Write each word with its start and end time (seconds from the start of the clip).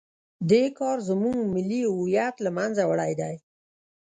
دې 0.49 0.63
کار 0.79 0.97
زموږ 1.09 1.37
ملي 1.53 1.81
هویت 1.95 2.35
له 2.45 2.49
منځه 2.57 2.83
وړی 2.89 3.11
دی. 3.21 3.35